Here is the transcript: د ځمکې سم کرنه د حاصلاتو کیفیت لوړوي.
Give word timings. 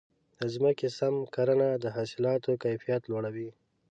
د 0.37 0.41
ځمکې 0.53 0.87
سم 0.97 1.15
کرنه 1.35 1.69
د 1.83 1.85
حاصلاتو 1.95 2.51
کیفیت 2.63 3.01
لوړوي. 3.11 3.49